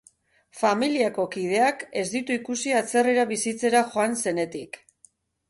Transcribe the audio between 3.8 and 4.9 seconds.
joan zenetik.